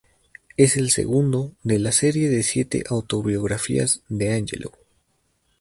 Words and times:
Es 0.57 0.77
el 0.77 0.89
segundo, 0.89 1.53
de 1.61 1.77
la 1.77 1.91
serie 1.91 2.27
de 2.29 2.41
siete 2.41 2.83
autobiografías 2.89 4.01
de 4.09 4.33
Angelou. 4.33 4.71